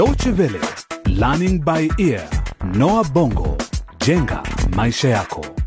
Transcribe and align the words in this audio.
Deutsche 0.00 0.32
Welle, 0.38 0.58
Learning 1.08 1.62
by 1.62 1.90
Ear, 1.98 2.26
Noah 2.74 3.04
Bongo, 3.12 3.58
jenga 3.98 4.42
maisha 4.74 5.08
yako. 5.08 5.59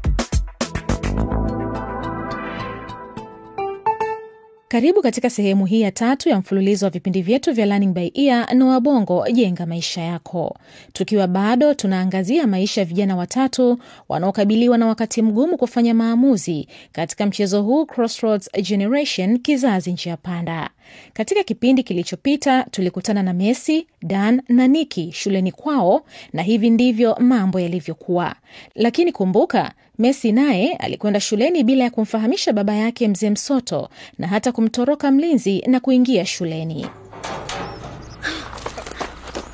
Karibu 4.73 5.01
katika 5.01 5.29
sehemu 5.29 5.65
hii 5.65 5.81
ya 5.81 5.91
tatu 5.91 6.29
ya 6.29 6.37
mfululizo 6.39 6.85
wa 6.85 6.89
vipindi 6.89 7.21
vyetu 7.21 7.53
vya 7.53 7.65
Learning 7.65 7.93
by 7.93 8.11
Ear 8.13 8.53
na 8.55 8.65
Wabongo 8.65 9.25
jenga 9.31 9.65
maisha 9.65 10.01
yako, 10.01 10.57
tukiwa 10.93 11.27
bado 11.27 11.73
tunaangazia 11.73 12.47
maisha 12.47 12.81
ya 12.81 12.85
vijana 12.85 13.15
watatu 13.15 13.79
wanaokabiliwa 14.09 14.77
na 14.77 14.87
wakati 14.87 15.21
mgumu 15.21 15.57
kufanya 15.57 15.93
maamuzi 15.93 16.67
katika 16.91 17.25
mchezo 17.25 17.61
huu 17.61 17.85
Crossroads 17.85 18.49
Generation, 18.61 19.39
kizazi 19.39 19.91
njia 19.91 20.17
panda. 20.17 20.69
Katika 21.13 21.43
kipindi 21.43 21.83
kilichopita 21.83 22.63
tulikutana 22.71 23.23
na 23.23 23.33
Messi, 23.33 23.87
Dan 24.01 24.41
na 24.49 24.67
Niki 24.67 25.11
shuleni 25.11 25.51
kwao, 25.51 26.05
na 26.33 26.41
hivi 26.41 26.69
ndivyo 26.69 27.15
mambo 27.19 27.59
yalivyokuwa. 27.59 28.35
Lakini 28.75 29.11
kumbuka, 29.11 29.71
Messi 29.99 30.31
naye 30.31 30.73
alikwenda 30.75 31.19
shuleni 31.19 31.63
bila 31.63 31.83
ya 31.83 31.89
kumfahamisha 31.89 32.53
baba 32.53 32.73
yake 32.75 33.07
mzee 33.07 33.29
Msoto 33.29 33.89
na 34.17 34.27
hata 34.27 34.51
kumtoroka 34.51 35.11
mlinzi 35.11 35.61
na 35.67 35.79
kuingia 35.79 36.25
shuleni. 36.25 36.81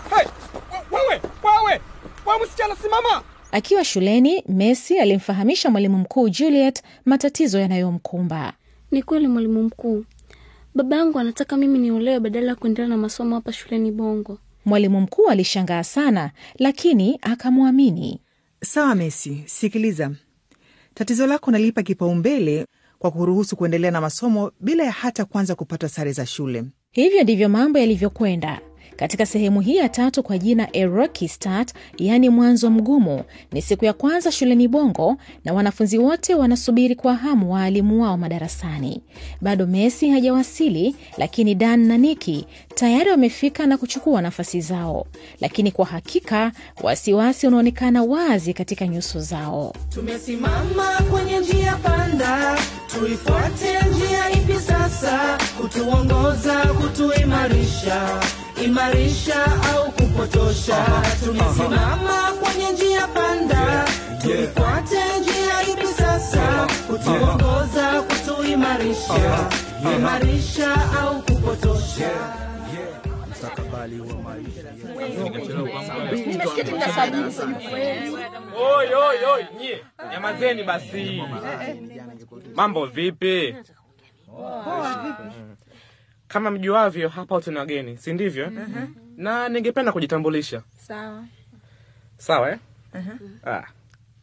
Hey, 0.09 0.27
wewe, 0.91 1.21
wewe, 1.43 1.81
wewe 2.27 2.45
msichana 2.45 2.75
simama! 2.75 3.23
Akiwa 3.51 3.83
shuleni, 3.85 4.43
Messi 4.47 4.99
alimfahamisha 4.99 5.69
mwalimu 5.69 5.97
mkuu 5.97 6.29
Juliet 6.29 6.83
matatizo 7.05 7.59
yanayomkumba. 7.59 8.53
Ni 8.91 9.03
kweli 9.03 9.27
mwalimu 9.27 9.63
mkuu, 9.63 10.05
baba 10.75 10.95
yangu 10.95 11.19
anataka 11.19 11.57
mimi 11.57 11.79
niolewe 11.79 12.19
badala 12.19 12.47
ya 12.47 12.55
kuendelea 12.55 12.89
na 12.89 12.97
masomo 12.97 13.35
hapa 13.35 13.53
shuleni 13.53 13.91
Bongo. 13.91 14.37
Mwalimu 14.65 15.01
mkuu 15.01 15.27
alishangaa 15.27 15.83
sana, 15.83 16.31
lakini 16.59 17.19
akamwamini. 17.21 18.19
Sawa 18.63 18.95
Messi, 18.95 19.43
sikiliza, 19.45 20.11
tatizo 20.93 21.27
lako 21.27 21.51
nalipa 21.51 21.83
kipaumbele 21.83 22.65
kwa 22.99 23.11
kuruhusu 23.11 23.55
kuendelea 23.55 23.91
na 23.91 24.01
masomo 24.01 24.51
bila 24.59 24.83
ya 24.83 24.91
hata 24.91 25.25
kwanza 25.25 25.55
kupata 25.55 25.89
sare 25.89 26.11
za 26.11 26.25
shule. 26.25 26.63
Hivyo 26.91 27.23
ndivyo 27.23 27.49
mambo 27.49 27.79
yalivyokwenda 27.79 28.61
katika 28.99 29.25
sehemu 29.25 29.61
hii 29.61 29.75
ya 29.75 29.89
tatu 29.89 30.23
kwa 30.23 30.37
jina 30.37 30.67
A 30.73 30.85
Rocky 30.85 31.27
Start, 31.27 31.73
yaani 31.97 32.29
mwanzo 32.29 32.69
mgumu. 32.69 33.23
Ni 33.51 33.61
siku 33.61 33.85
ya 33.85 33.93
kwanza 33.93 34.31
shuleni 34.31 34.67
Bongo 34.67 35.17
na 35.45 35.53
wanafunzi 35.53 35.97
wote 35.97 36.35
wanasubiri 36.35 36.95
kwa 36.95 37.15
hamu 37.15 37.53
waalimu 37.53 38.01
wao 38.03 38.17
madarasani. 38.17 39.01
Bado 39.41 39.67
Messi 39.67 40.09
hajawasili, 40.09 40.95
lakini 41.17 41.55
Dan 41.55 41.79
na 41.87 41.97
Niki 41.97 42.45
tayari 42.75 43.09
wamefika 43.11 43.65
na 43.65 43.77
kuchukua 43.77 44.21
nafasi 44.21 44.61
zao, 44.61 45.05
lakini 45.41 45.71
kwa 45.71 45.85
hakika 45.85 46.51
wasiwasi 46.83 47.47
unaonekana 47.47 48.03
wazi 48.03 48.53
katika 48.53 48.87
nyuso 48.87 49.19
zao. 49.19 49.73
Tumesimama 49.89 50.83
kwenye 51.11 51.39
njia 51.39 51.75
panda, 51.75 52.57
tuifuate 52.87 53.79
njia 53.91 54.31
ipi 54.31 54.53
sasa? 54.59 55.37
Kutuongoza, 55.61 56.55
kutuimarisha, 56.65 58.19
imarisha 58.65 59.45
au 59.75 59.91
kupotosha? 59.91 60.85
Tumesimama 61.25 62.33
kwenye 62.41 62.71
njia 62.71 63.07
panda, 63.07 63.85
tuifuate 64.21 65.19
njia 65.21 65.61
ipi 65.73 65.87
sasa? 65.87 66.67
Kutuongoza, 66.87 68.01
kutuimarisha, 68.01 69.49
imarisha 69.97 70.75
au 71.01 71.21
kupotosha? 71.21 72.09
Oi, 78.55 78.87
oi, 78.93 79.17
oi, 79.33 79.43
nyie 79.59 79.83
nyamazeni 80.11 80.63
basi. 80.63 81.23
Mambo 82.55 82.85
vipi? 82.85 83.55
Kama 86.29 86.51
mjuavyo, 86.51 87.09
hapa 87.09 87.41
tuna 87.41 87.59
wageni, 87.59 87.97
si 87.97 88.13
ndivyo? 88.13 88.51
Na 89.17 89.49
ningependa 89.49 89.91
kujitambulisha. 89.91 90.61
Sawa. 90.77 91.23
Sawa 92.17 92.51
eh? 92.51 92.57
Ah. 93.45 93.63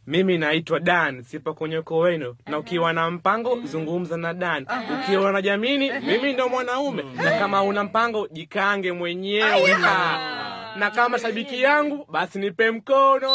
Mimi 0.07 0.37
naitwa 0.37 0.79
Dan, 0.79 1.23
sipo 1.23 1.53
kwenye 1.53 1.77
ukoo 1.77 1.99
wenu, 1.99 2.35
na 2.45 2.57
ukiwa 2.59 2.93
na 2.93 3.11
mpango 3.11 3.59
zungumza 3.63 4.17
na 4.17 4.33
Dan. 4.33 4.67
Ukiwa 5.03 5.31
na 5.31 5.41
jamini, 5.41 5.91
mimi 5.99 6.33
ndo 6.33 6.49
mwanaume, 6.49 7.03
na 7.15 7.31
kama 7.39 7.63
una 7.63 7.83
mpango 7.83 8.27
jikange 8.27 8.91
mwenyewe. 8.91 9.73
Ah. 9.85 10.73
Na 10.79 10.91
kama 10.91 11.19
shabiki 11.19 11.61
yangu, 11.61 12.05
basi 12.11 12.39
nipe 12.39 12.71
mkono. 12.71 13.29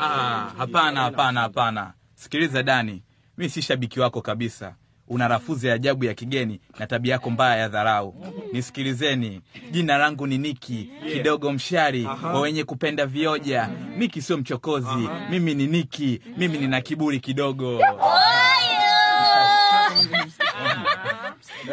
Ah, 0.00 0.50
hapana 0.58 1.00
hapana 1.00 1.40
hapana. 1.40 1.92
Sikiliza 2.14 2.62
Dani, 2.62 3.02
mi 3.38 3.48
si 3.48 3.62
shabiki 3.62 4.00
wako 4.00 4.20
kabisa. 4.22 4.74
Una 5.08 5.28
rafuzi 5.28 5.66
ya 5.66 5.74
ajabu 5.74 6.04
ya 6.04 6.14
kigeni 6.14 6.60
na 6.78 6.86
tabia 6.86 7.12
yako 7.12 7.30
mbaya 7.30 7.56
ya 7.56 7.68
dharau. 7.68 8.14
Nisikilizeni, 8.52 9.40
jina 9.70 9.98
langu 9.98 10.26
ni 10.26 10.38
Niki, 10.38 10.90
kidogo 11.12 11.52
mshari 11.52 12.04
wa 12.04 12.40
wenye 12.40 12.64
kupenda 12.64 13.06
vioja. 13.06 13.68
Niki 13.96 14.22
sio 14.22 14.36
mchokozi, 14.38 15.08
mimi 15.30 15.54
ni 15.54 15.66
Niki, 15.66 16.20
mimi 16.36 16.58
nina 16.58 16.80
kiburi 16.80 17.20
kidogo. 17.20 17.80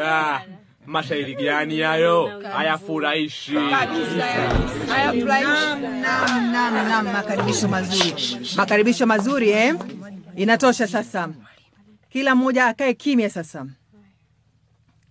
Ah, 0.04 0.42
mashairi 0.86 1.36
gani 1.36 1.80
hayo? 1.82 2.42
Hayafurahishi. 2.54 3.52
Naam, 6.02 6.52
naam, 6.52 6.74
naam, 6.74 7.06
makaribisho 7.14 7.68
mazuri, 7.68 8.14
makaribisho 8.56 9.06
mazuri 9.06 9.50
eh? 9.50 9.76
Inatosha 10.36 10.88
sasa, 10.88 11.30
kila 12.12 12.36
mmoja 12.36 12.66
akae 12.66 12.94
kimya 12.94 13.30
sasa. 13.30 13.66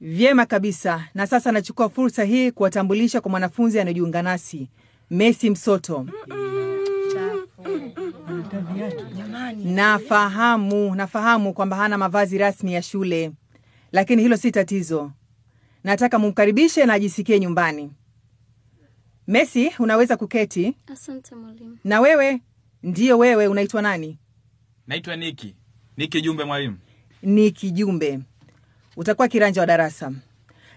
Vyema 0.01 0.47
kabisa, 0.47 1.09
na 1.15 1.27
sasa 1.27 1.53
nachukua 1.53 1.89
fursa 1.89 2.25
hii 2.25 2.51
kuwatambulisha 2.51 3.21
kwa 3.21 3.31
mwanafunzi 3.31 3.81
anayojiunga 3.81 4.23
nasi, 4.23 4.69
Messi 5.11 5.51
Msoto. 5.51 6.07
Nafahamu, 9.65 10.95
nafahamu 10.95 11.53
kwamba 11.55 11.77
hana 11.77 11.99
mavazi 11.99 12.39
rasmi 12.39 12.73
ya 12.75 12.83
shule, 12.83 13.33
lakini 13.93 14.23
hilo 14.23 14.37
si 14.37 14.51
tatizo. 14.51 15.13
Nataka 15.85 16.19
mumkaribishe 16.19 16.87
na 16.87 16.93
ajisikie 16.93 17.41
nyumbani. 17.41 17.93
Messi, 19.27 19.73
unaweza 19.79 20.17
kuketi. 20.17 20.77
Asante 20.93 21.35
mwalimu. 21.35 21.79
Na 21.85 22.01
wewe, 22.01 22.41
ndiyo 22.83 23.19
wewe, 23.19 23.47
unaitwa 23.47 23.83
nani? 23.83 24.19
Naitwa 24.87 25.17
Niki. 25.17 25.55
Niki 25.97 26.21
Jumbe 26.23 26.45
mwalimu. 26.45 26.79
Ni 27.23 27.51
Kijumbe. 27.51 28.21
Utakuwa 28.97 29.29
kiranja 29.29 29.61
wa 29.61 29.67
darasa, 29.67 30.13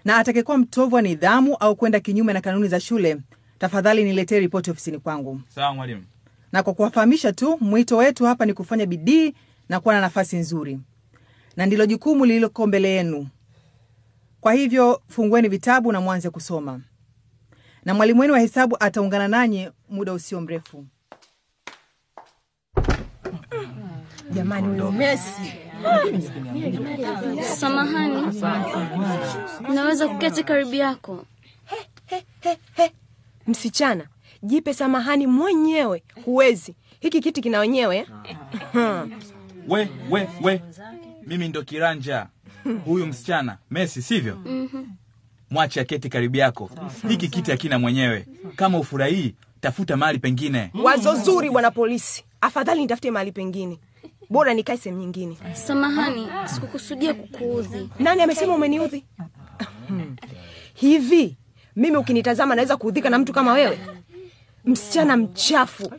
na 0.04 0.16
atakayekuwa 0.16 0.58
mtovu 0.58 0.94
wa 0.96 1.02
nidhamu 1.02 1.56
au 1.56 1.76
kwenda 1.76 2.00
kinyume 2.00 2.32
na 2.32 2.40
kanuni 2.40 2.68
za 2.68 2.80
shule, 2.80 3.16
tafadhali 3.58 4.04
niletee 4.04 4.38
ripoti 4.40 4.70
ofisini 4.70 4.98
kwangu. 4.98 5.40
Sawa 5.48 5.74
mwalimu. 5.74 6.04
Na 6.52 6.62
kwa 6.62 6.74
kuwafahamisha 6.74 7.32
tu, 7.32 7.58
mwito 7.60 7.96
wetu 7.96 8.24
hapa 8.24 8.46
ni 8.46 8.54
kufanya 8.54 8.86
bidii 8.86 9.34
na 9.68 9.80
kuwa 9.80 9.94
na 9.94 10.00
nafasi 10.00 10.36
nzuri, 10.36 10.78
na 11.56 11.66
ndilo 11.66 11.86
jukumu 11.86 12.24
lililoko 12.24 12.66
mbele 12.66 12.88
yenu. 12.90 13.28
Kwa 14.40 14.52
hivyo 14.52 15.02
fungueni 15.08 15.48
vitabu 15.48 15.92
na 15.92 16.00
mwanze 16.00 16.30
kusoma, 16.30 16.80
na 17.84 17.94
mwalimu 17.94 18.20
wenu 18.20 18.32
wa 18.32 18.38
hesabu 18.40 18.76
ataungana 18.80 19.28
nanyi 19.28 19.68
muda 19.90 20.12
usio 20.12 20.40
mrefu. 20.40 20.86
Jamani, 24.32 24.68
huyo 24.68 24.92
Messi 24.92 25.52
Samahani, 27.56 28.40
naweza 29.74 30.08
kuketi 30.08 30.44
karibu 30.44 30.74
yako? 30.74 31.24
msichana, 33.46 34.06
jipe 34.42 34.74
samahani 34.74 35.26
mwenyewe. 35.26 36.02
Huwezi, 36.24 36.74
hiki 37.00 37.20
kiti 37.20 37.40
kina 37.40 37.58
wenyewe 37.58 37.96
eh? 37.96 38.06
We, 39.68 39.88
we, 40.10 40.28
we. 40.42 40.60
Mimi 41.26 41.48
ndo 41.48 41.62
kiranja. 41.62 42.26
Huyu 42.84 43.06
msichana 43.06 43.58
Messi, 43.70 44.02
sivyo? 44.02 44.38
Mwache 45.50 45.80
aketi 45.80 46.08
karibu 46.08 46.36
yako. 46.36 46.70
Hiki 47.08 47.28
kiti 47.28 47.50
hakina 47.50 47.78
mwenyewe. 47.78 48.26
Kama 48.56 48.78
ufurahii, 48.78 49.34
tafuta 49.60 49.96
mahali 49.96 50.18
pengine. 50.18 50.70
Wazo 50.82 51.14
zuri 51.14 51.50
bwana 51.50 51.70
polisi, 51.70 52.24
afadhali 52.40 52.80
nitafute 52.80 53.10
mahali 53.10 53.32
pengine, 53.32 53.78
bora 54.30 54.54
nikae 54.54 54.76
sehemu 54.76 55.00
nyingine. 55.00 55.36
Samahani, 55.52 56.28
sikukusudia 56.44 57.14
kukuudhi. 57.14 57.88
Nani 57.98 58.22
amesema 58.22 58.54
umeniudhi? 58.54 59.04
Hivi 60.74 61.36
mimi 61.76 61.96
ukinitazama 61.96 62.54
naweza 62.54 62.76
kuudhika 62.76 63.10
na 63.10 63.18
mtu 63.18 63.32
kama 63.32 63.52
wewe? 63.52 63.78
Msichana 64.64 65.16
mchafu 65.16 65.92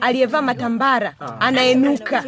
aliyevaa 0.00 0.42
matambara, 0.42 1.14
anaenuka 1.40 2.24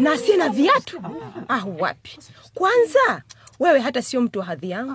na 0.00 0.12
asiye 0.12 0.36
na 0.36 0.48
viatu. 0.48 1.00
Ah, 1.48 1.64
wapi! 1.78 2.18
Kwanza 2.54 3.22
wewe 3.60 3.78
hata 3.80 4.02
sio 4.02 4.20
mtu 4.20 4.38
wa 4.38 4.44
hadhi 4.44 4.70
yangu 4.70 4.94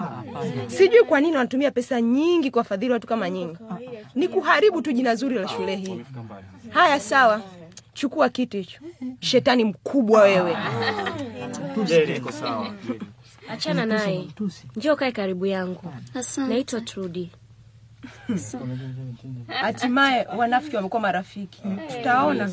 sijui 0.67 1.03
kwa 1.03 1.21
nini 1.21 1.37
wanatumia 1.37 1.71
pesa 1.71 2.01
nyingi 2.01 2.51
kuwafadhili 2.51 2.93
watu 2.93 3.07
kama 3.07 3.29
nyinyi 3.29 3.57
ni 4.15 4.27
kuharibu 4.27 4.81
tu 4.81 4.91
jina 4.91 5.15
zuri 5.15 5.35
la 5.35 5.47
shule 5.47 5.75
hii 5.75 6.01
haya 6.69 6.99
sawa 6.99 7.41
chukua 7.93 8.29
kitu 8.29 8.57
hicho. 8.57 8.79
Shetani 9.19 9.63
mkubwa 9.63 10.21
wewe. 10.21 10.57
Achana 13.49 13.85
naye, 13.85 14.27
njoo 14.75 14.95
kae 14.95 15.11
karibu 15.11 15.45
yangu. 15.45 15.93
Naitwa 16.47 16.81
Trudi. 16.81 17.31
hatimaye 19.47 20.25
wanafiki 20.37 20.75
wamekuwa 20.75 21.01
marafiki. 21.01 21.61
Tutaona 21.97 22.49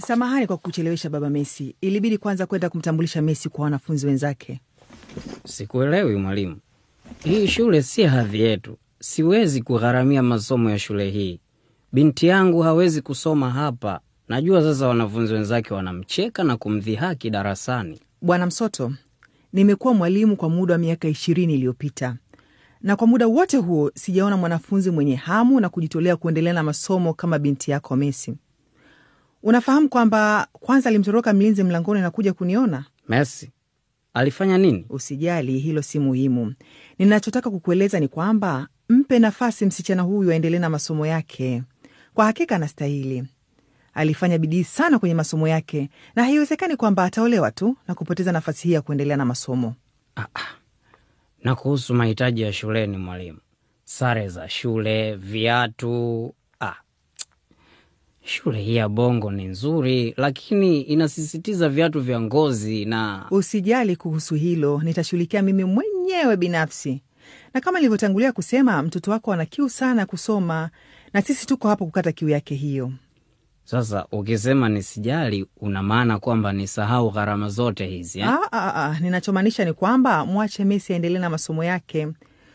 Samahani 0.00 0.46
kwa 0.46 0.56
kuchelewesha 0.56 1.10
baba 1.10 1.30
Messi, 1.30 1.74
ilibidi 1.80 2.18
kwanza 2.18 2.46
kwenda 2.46 2.70
kumtambulisha 2.70 3.22
Messi 3.22 3.48
kwa 3.48 3.64
wanafunzi 3.64 4.06
wenzake. 4.06 4.60
Sikuelewi 5.46 6.16
mwalimu, 6.16 6.56
hii 7.24 7.46
shule 7.48 7.82
si 7.82 8.02
hadhi 8.02 8.40
yetu. 8.40 8.76
Siwezi 9.00 9.62
kugharamia 9.62 10.22
masomo 10.22 10.70
ya 10.70 10.78
shule 10.78 11.10
hii. 11.10 11.40
Binti 11.92 12.26
yangu 12.26 12.60
hawezi 12.60 13.02
kusoma 13.02 13.50
hapa. 13.50 14.00
Najua 14.28 14.62
sasa 14.62 14.88
wanafunzi 14.88 15.32
wenzake 15.34 15.74
wanamcheka 15.74 16.44
na 16.44 16.56
kumdhihaki 16.56 17.30
darasani. 17.30 18.00
Bwana 18.22 18.46
Msoto, 18.46 18.92
nimekuwa 19.52 19.94
mwalimu 19.94 20.36
kwa 20.36 20.48
muda 20.50 20.74
wa 20.74 20.78
miaka 20.78 21.08
ishirini 21.08 21.54
iliyopita 21.54 22.16
na 22.82 22.96
kwa 22.96 23.06
muda 23.06 23.26
wote 23.26 23.56
huo 23.56 23.90
sijaona 23.94 24.36
mwanafunzi 24.36 24.90
mwenye 24.90 25.14
hamu 25.16 25.60
na 25.60 25.68
kujitolea 25.68 26.16
kuendelea 26.16 26.52
na 26.52 26.62
masomo 26.62 27.14
kama 27.14 27.38
binti 27.38 27.70
yako 27.70 27.96
Messi. 27.96 28.34
Unafahamu 29.42 29.88
kwamba 29.88 30.46
kwanza 30.52 30.88
alimtoroka 30.88 31.32
mlinzi 31.32 31.62
mlangoni 31.64 32.00
na 32.00 32.10
kuja 32.10 32.32
kuniona? 32.32 32.84
Messi 33.08 33.50
alifanya 34.14 34.58
nini? 34.58 34.86
Usijali, 34.88 35.58
hilo 35.58 35.82
si 35.82 35.98
muhimu. 35.98 36.54
Ninachotaka 36.98 37.50
kukueleza 37.50 38.00
ni 38.00 38.08
kwamba 38.08 38.68
mpe 38.88 39.18
nafasi 39.18 39.66
msichana 39.66 40.02
huyu 40.02 40.30
aendelee 40.32 40.58
na 40.58 40.70
masomo 40.70 41.06
yake. 41.06 41.62
Kwa 42.14 42.24
hakika 42.24 42.56
anastahili. 42.56 43.24
Alifanya 43.94 44.38
bidii 44.38 44.64
sana 44.64 44.98
kwenye 44.98 45.14
masomo 45.14 45.48
yake, 45.48 45.90
na 46.16 46.24
haiwezekani 46.24 46.76
kwamba 46.76 47.04
ataolewa 47.04 47.50
tu 47.50 47.76
na 47.88 47.94
kupoteza 47.94 48.32
nafasi 48.32 48.68
hii 48.68 48.74
ya 48.74 48.82
kuendelea 48.82 49.16
na 49.16 49.24
masomo. 49.24 49.74
Na 51.44 51.54
kuhusu 51.54 51.94
mahitaji 51.94 52.42
ya 52.42 52.52
shuleni, 52.52 52.96
mwalimu, 52.96 53.38
sare 53.84 54.28
za 54.28 54.48
shule, 54.48 55.16
viatu. 55.16 56.34
Shule 58.24 58.62
hii 58.62 58.76
ya 58.76 58.88
Bongo 58.88 59.30
ni 59.30 59.44
nzuri, 59.44 60.14
lakini 60.16 60.80
inasisitiza 60.80 61.68
viatu 61.68 62.00
vya 62.00 62.20
ngozi 62.20 62.84
na 62.84 63.26
Usijali 63.30 63.96
kuhusu 63.96 64.34
hilo, 64.34 64.80
nitashughulikia 64.84 65.42
mimi 65.42 65.64
mwenyewe 65.64 66.36
binafsi. 66.36 67.02
Na 67.54 67.60
kama 67.60 67.78
nilivyotangulia 67.78 68.32
kusema, 68.32 68.82
mtoto 68.82 69.10
wako 69.10 69.32
ana 69.32 69.46
kiu 69.46 69.68
sana 69.68 70.06
kusoma, 70.06 70.70
na 71.12 71.22
sisi 71.22 71.46
tuko 71.46 71.68
hapo 71.68 71.84
kukata 71.86 72.12
kiu 72.12 72.28
yake 72.28 72.54
hiyo. 72.54 72.92
Sasa 73.64 74.06
ukisema 74.12 74.68
nisijali, 74.68 75.46
una 75.60 75.82
maana 75.82 76.18
kwamba 76.18 76.52
nisahau 76.52 77.10
gharama 77.10 77.48
zote 77.48 77.86
hizi 77.86 78.20
eh? 78.20 78.28
Ah, 78.28 78.48
ah, 78.52 78.74
ah, 78.84 79.00
ninachomaanisha 79.00 79.64
ni 79.64 79.72
kwamba 79.72 80.26
mwache 80.26 80.64
Messi 80.64 80.92
aendelee 80.92 81.18
na 81.18 81.30
masomo 81.30 81.64
yake. 81.64 82.08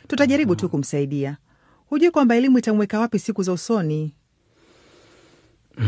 Tutajaribu 0.07 0.55
tu 0.55 0.69
kumsaidia. 0.69 1.37
Hujui 1.85 2.11
kwamba 2.11 2.35
elimu 2.35 2.57
itamweka 2.59 2.99
wapi 2.99 3.19
siku 3.19 3.43
za 3.43 3.53
usoni. 3.53 4.13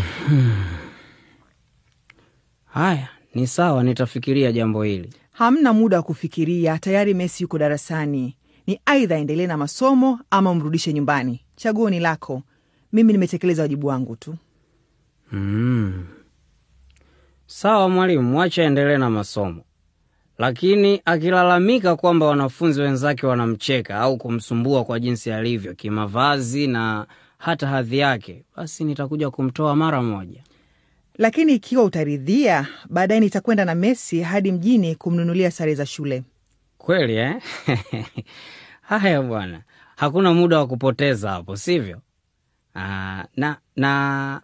Haya, 2.65 3.07
ni 3.35 3.47
sawa, 3.47 3.83
nitafikiria 3.83 4.51
jambo 4.51 4.83
hili. 4.83 5.13
Hamna 5.31 5.73
muda 5.73 5.97
wa 5.97 6.03
kufikiria, 6.03 6.77
tayari 6.79 7.13
Messi 7.13 7.43
yuko 7.43 7.57
darasani. 7.57 8.37
Ni 8.67 8.79
aidha 8.85 9.15
aendelee 9.15 9.47
na 9.47 9.57
masomo 9.57 10.19
ama 10.31 10.51
umrudishe 10.51 10.93
nyumbani. 10.93 11.41
Chaguo 11.55 11.89
ni 11.89 11.99
lako. 11.99 12.43
Mimi 12.93 13.13
nimetekeleza 13.13 13.61
wajibu 13.61 13.87
wangu 13.87 14.15
tu. 14.15 14.35
Mm. 15.31 16.05
Sawa 17.45 17.89
mwalimu, 17.89 18.23
mwache 18.31 18.61
aendelee 18.63 18.97
na 18.97 19.09
masomo, 19.09 19.61
lakini 20.37 21.01
akilalamika 21.05 21.95
kwamba 21.95 22.25
wanafunzi 22.25 22.81
wenzake 22.81 23.25
wanamcheka 23.25 23.95
au 23.99 24.17
kumsumbua 24.17 24.83
kwa 24.83 24.99
jinsi 24.99 25.31
alivyo 25.31 25.73
kimavazi 25.73 26.67
na 26.67 27.07
hata 27.37 27.67
hadhi 27.67 27.97
yake, 27.97 28.43
basi 28.55 28.83
nitakuja 28.83 29.29
kumtoa 29.29 29.75
mara 29.75 30.01
moja. 30.01 30.43
Lakini 31.17 31.53
ikiwa 31.53 31.83
utaridhia, 31.83 32.67
baadaye 32.89 33.19
nitakwenda 33.19 33.65
na 33.65 33.75
Messi 33.75 34.21
hadi 34.21 34.51
mjini 34.51 34.95
kumnunulia 34.95 35.51
sare 35.51 35.75
za 35.75 35.85
shule. 35.85 36.23
Kweli 36.77 37.15
eh? 37.15 37.35
Haya 38.81 39.21
bwana, 39.21 39.61
hakuna 39.95 40.33
muda 40.33 40.57
wa 40.57 40.67
kupoteza 40.67 41.29
hapo, 41.29 41.55
sivyo? 41.55 42.01
Aa, 42.75 43.25
na 43.35 43.57
na 43.75 44.41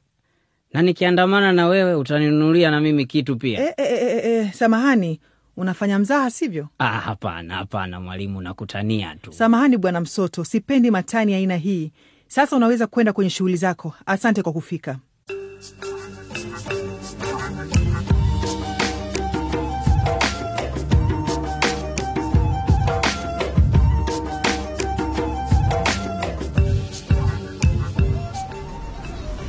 na 0.74 0.82
nikiandamana 0.82 1.54
na 1.54 1.68
wewe 1.68 1.96
utaninunulia 1.96 2.72
na 2.72 2.82
mimi 2.82 3.06
kitu 3.06 3.36
pia. 3.38 3.60
E, 3.70 3.74
e, 3.78 3.84
e, 3.84 4.32
e, 4.40 4.52
samahani, 4.52 5.20
unafanya 5.58 6.00
mzaha 6.00 6.32
sivyo? 6.32 6.68
Ah, 6.80 6.88
hapana 7.00 7.56
hapana 7.56 8.00
mwalimu, 8.02 8.42
nakutania 8.42 9.16
tu. 9.22 9.32
Samahani 9.34 9.78
bwana 9.78 10.00
Msoto, 10.02 10.44
sipendi 10.44 10.92
matani 10.92 11.34
aina 11.34 11.56
hii. 11.58 11.92
Sasa 12.34 12.56
unaweza 12.56 12.88
kwenda 12.88 13.14
kwenye 13.14 13.30
shughuli 13.30 13.58
zako. 13.58 13.94
Asante 14.06 14.42
kwa 14.44 14.54
kufika. 14.54 14.98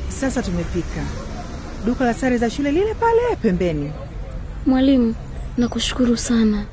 Sasa 0.09 0.43
tumefika 0.43 1.05
duka 1.87 2.05
la 2.05 2.15
sare 2.15 2.39
za 2.39 2.51
shule 2.51 2.73
lile 2.73 2.95
pale 2.95 3.37
pembeni. 3.43 3.93
Mwalimu, 4.67 5.15
nakushukuru 5.57 6.17
sana. 6.17 6.65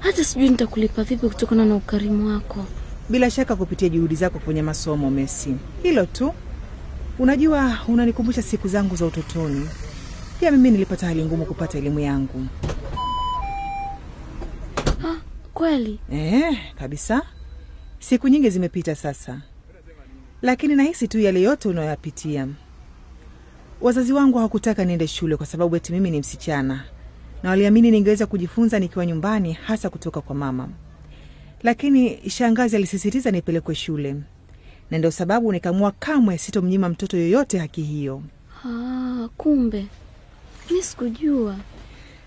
Hata 0.00 0.24
sijui 0.24 0.48
nitakulipa 0.48 1.02
vipi 1.04 1.28
kutokana 1.28 1.64
na 1.64 1.76
ukarimu 1.76 2.28
wako. 2.28 2.64
Bila 3.08 3.30
shaka 3.30 3.56
kupitia 3.56 3.88
juhudi 3.88 4.14
zako 4.14 4.38
kwenye 4.38 4.62
masomo, 4.62 5.10
Messi. 5.10 5.54
Hilo 5.82 6.06
tu. 6.06 6.32
Unajua, 7.18 7.78
unanikumbusha 7.88 8.42
siku 8.42 8.68
zangu 8.68 8.96
za 8.96 9.06
utotoni. 9.06 9.68
Pia 10.40 10.50
mimi 10.50 10.70
nilipata 10.70 11.06
hali 11.06 11.24
ngumu 11.24 11.44
kupata 11.46 11.78
elimu 11.78 12.00
yangu. 12.00 12.46
Kweli? 15.54 15.98
Eh, 16.12 16.58
kabisa. 16.78 17.22
Siku 17.98 18.28
nyingi 18.28 18.50
zimepita 18.50 18.94
sasa, 18.94 19.40
lakini 20.42 20.74
nahisi 20.74 21.08
tu 21.08 21.18
yale 21.20 21.42
yote 21.42 21.68
unayoyapitia. 21.68 22.48
Wazazi 23.80 24.12
wangu 24.12 24.36
hawakutaka 24.38 24.84
niende 24.84 25.06
shule 25.06 25.36
kwa 25.36 25.46
sababu 25.46 25.76
eti 25.76 25.92
mimi 25.92 26.10
ni 26.10 26.20
msichana, 26.20 26.84
na 27.42 27.50
waliamini 27.50 27.90
ningeweza 27.90 28.26
kujifunza 28.26 28.78
nikiwa 28.78 29.06
nyumbani, 29.06 29.52
hasa 29.52 29.90
kutoka 29.90 30.20
kwa 30.20 30.34
mama. 30.34 30.68
Lakini 31.62 32.30
shangazi 32.30 32.76
alisisitiza 32.76 33.30
nipelekwe 33.30 33.74
shule, 33.74 34.16
na 34.90 34.98
ndio 34.98 35.10
sababu 35.10 35.52
nikaamua 35.52 35.90
kamwe 35.92 36.38
sitomnyima 36.38 36.88
mtoto 36.88 37.16
yoyote 37.16 37.58
haki 37.58 37.82
hiyo. 37.82 38.22
Ah, 38.66 39.28
kumbe 39.36 39.86
mi 40.70 40.82
sikujua. 40.82 41.56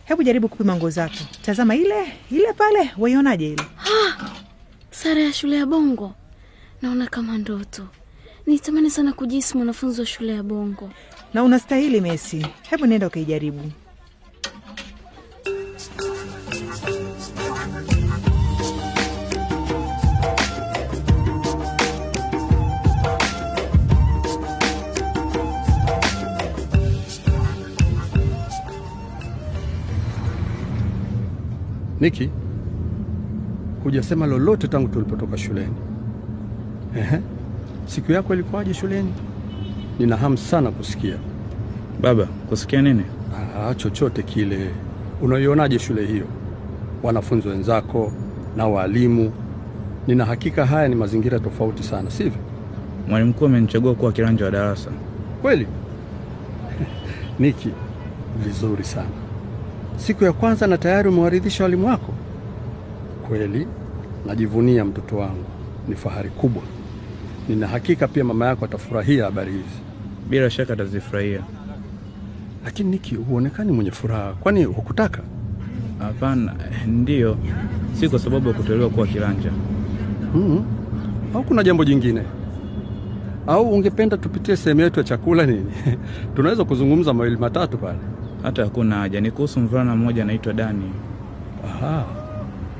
Hebu 0.05 0.23
jaribu 0.23 0.47
kupima 0.49 0.75
nguo 0.75 0.89
zako, 0.89 1.15
tazama 1.41 1.75
ile 1.75 2.13
ile 2.31 2.53
pale, 2.53 2.91
waionaje 2.97 3.47
ile? 3.47 3.63
Sare 4.91 5.23
ya 5.23 5.33
shule 5.33 5.55
ya 5.57 5.65
Bongo 5.65 6.13
naona 6.81 7.07
kama 7.07 7.37
ndoto. 7.37 7.87
Nitamani 8.47 8.89
sana 8.89 9.13
kujisi 9.13 9.57
mwanafunzi 9.57 10.01
wa 10.01 10.07
shule 10.07 10.33
ya 10.33 10.43
Bongo. 10.43 10.89
Na 11.33 11.43
unastahili 11.43 12.01
Messi, 12.01 12.45
hebu 12.69 12.85
nenda 12.85 13.07
ukaijaribu. 13.07 13.71
Niki, 32.01 32.29
hujasema 33.83 34.25
lolote 34.25 34.67
tangu 34.67 34.87
tulipotoka 34.87 35.37
shuleni. 35.37 35.73
Ehe, 36.97 37.19
siku 37.85 38.11
yako 38.11 38.33
ilikuwaje 38.33 38.73
shuleni? 38.73 39.13
Nina 39.99 40.17
hamu 40.17 40.37
sana 40.37 40.71
kusikia. 40.71 41.15
Baba, 42.01 42.25
kusikia 42.25 42.81
nini? 42.81 43.03
Ah, 43.57 43.75
chochote 43.75 44.23
kile, 44.23 44.69
Unaionaje 45.21 45.79
shule 45.79 46.05
hiyo, 46.05 46.25
wanafunzi 47.03 47.47
wenzako 47.47 48.11
na 48.57 48.67
walimu? 48.67 49.31
Nina 50.07 50.25
hakika 50.25 50.65
haya 50.65 50.87
ni 50.87 50.95
mazingira 50.95 51.39
tofauti 51.39 51.83
sana, 51.83 52.11
sivyo? 52.11 52.39
Mwalimu 53.07 53.29
mkuu 53.31 53.45
amenichagua 53.45 53.95
kuwa 53.95 54.11
kiranja 54.11 54.45
wa 54.45 54.51
darasa. 54.51 54.89
Kweli 55.41 55.67
Niki, 57.39 57.69
vizuri 58.45 58.83
sana. 58.83 59.09
Siku 59.97 60.23
ya 60.23 60.33
kwanza 60.33 60.67
na 60.67 60.77
tayari 60.77 61.09
umewaridhisha 61.09 61.63
walimu 61.63 61.87
wako. 61.87 62.13
Kweli 63.27 63.67
najivunia 64.27 64.85
mtoto 64.85 65.17
wangu, 65.17 65.43
ni 65.87 65.95
fahari 65.95 66.29
kubwa. 66.29 66.63
Nina 67.49 67.67
hakika 67.67 68.07
pia 68.07 68.23
mama 68.23 68.45
yako 68.45 68.65
atafurahia 68.65 69.25
habari 69.25 69.51
hizi. 69.51 69.81
Bila 70.29 70.49
shaka 70.49 70.73
atazifurahia. 70.73 71.39
Lakini 72.65 72.89
Niki, 72.91 73.15
huonekani 73.15 73.71
mwenye 73.71 73.91
furaha, 73.91 74.33
kwani 74.33 74.63
hukutaka? 74.63 75.21
Hapana, 75.99 76.55
ndiyo, 76.87 77.37
si 77.93 78.09
kwa 78.09 78.19
sababu 78.19 78.47
ya 78.47 78.53
kutolewa 78.53 78.89
kuwa 78.89 79.07
kiranja. 79.07 79.51
mm 80.35 80.63
Au 81.35 81.43
kuna 81.43 81.63
jambo 81.63 81.85
jingine? 81.85 82.21
Au 83.47 83.69
ungependa 83.73 84.17
tupitie 84.17 84.57
sehemu 84.57 84.81
yetu 84.81 84.99
ya 84.99 85.03
chakula 85.03 85.45
nini? 85.45 85.71
Tunaweza 86.35 86.65
kuzungumza 86.65 87.13
mawili 87.13 87.37
matatu 87.37 87.77
pale. 87.77 87.99
Hata 88.43 88.63
hakuna 88.63 88.95
haja, 88.95 89.21
ni 89.21 89.31
kuhusu 89.31 89.59
mvulana 89.59 89.95
mmoja 89.95 90.23
anaitwa 90.23 90.53
Dani. 90.53 90.91
Aha, 91.65 92.05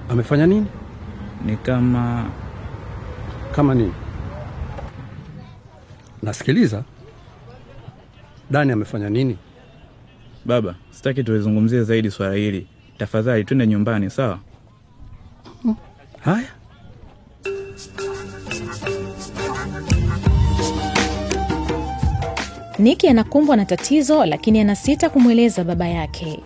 amefanya 0.10 0.48
nini? 0.48 0.66
Ni 1.46 1.58
kama 1.58 2.26
Kama 3.52 3.74
nini? 3.76 3.94
Nasikiliza. 6.24 6.84
Dani 8.52 8.72
amefanya 8.72 9.10
nini? 9.10 9.38
baba, 10.46 10.76
sitaki 10.92 11.24
tulizungumzie 11.24 11.84
zaidi 11.84 12.12
swala 12.12 12.34
hili. 12.36 12.68
Tafadhali 12.98 13.44
twende 13.44 13.68
nyumbani, 13.68 14.10
sawa? 14.10 14.40
Haya. 16.22 16.48
Niki 22.82 23.08
anakumbwa 23.08 23.56
na 23.58 23.66
tatizo 23.66 24.26
lakini 24.26 24.60
anasita 24.60 25.10
kumweleza 25.10 25.64
baba 25.64 25.88
yake. 25.88 26.40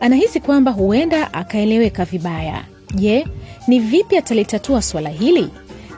Anahisi 0.00 0.40
kwamba 0.40 0.70
huenda 0.70 1.34
akaeleweka 1.34 2.04
vibaya. 2.04 2.64
Je, 2.94 3.26
ni 3.68 3.78
vipi 3.80 4.16
atalitatua 4.16 4.82
swala 4.82 5.08
hili? 5.10 5.48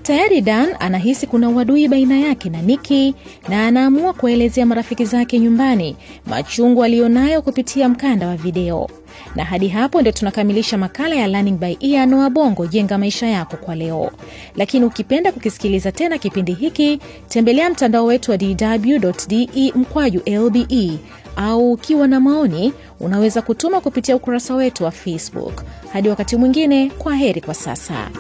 Tayari 0.03 0.41
Dan 0.41 0.69
anahisi 0.81 1.27
kuna 1.27 1.49
uadui 1.51 1.89
baina 1.89 2.19
yake 2.19 2.51
na 2.51 2.63
Niki 2.63 3.15
na 3.49 3.67
anaamua 3.67 4.13
kuwaelezea 4.13 4.67
marafiki 4.67 5.05
zake 5.05 5.39
nyumbani 5.39 5.97
machungu 6.27 6.85
aliyonayo 6.85 7.43
kupitia 7.43 7.89
mkanda 7.89 8.29
wa 8.29 8.37
video. 8.37 8.89
Na 9.35 9.45
hadi 9.45 9.69
hapo 9.69 10.01
ndio 10.01 10.13
tunakamilisha 10.13 10.79
makala 10.79 11.15
ya 11.17 11.27
Learning 11.27 11.59
by 11.59 11.77
Ear 11.81 12.31
Bongo, 12.31 12.67
jenga 12.67 12.99
maisha 12.99 13.27
yako 13.27 13.57
kwa 13.57 13.75
leo. 13.75 14.11
Lakini 14.57 14.85
ukipenda 14.85 15.33
kukisikiliza 15.33 15.93
tena 15.93 16.19
kipindi 16.19 16.53
hiki, 16.53 16.99
tembelea 17.29 17.71
mtandao 17.71 18.05
wetu 18.05 18.31
wa 18.31 18.37
dw.de 18.37 19.73
mkwaju 19.75 20.21
lbe, 20.27 20.99
au 21.37 21.73
ukiwa 21.73 22.09
na 22.09 22.21
maoni 22.21 22.73
unaweza 23.01 23.43
kutuma 23.43 23.81
kupitia 23.81 24.17
ukurasa 24.17 24.55
wetu 24.55 24.85
wa 24.85 24.91
Facebook. 24.91 25.63
Hadi 25.93 26.09
wakati 26.09 26.37
mwingine, 26.37 26.91
kwa 26.99 27.15
heri 27.17 27.41
kwa 27.41 27.55
sasa. 27.55 28.11